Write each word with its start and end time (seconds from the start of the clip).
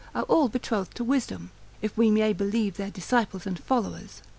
are 0.15 0.23
all 0.23 0.49
betrothed 0.49 0.95
to 0.97 1.03
wisdom, 1.03 1.51
if 1.83 1.95
we 1.95 2.09
may 2.09 2.33
believe 2.33 2.75
their 2.75 2.89
disciples 2.89 3.45
and 3.45 3.59
followers. 3.59 4.23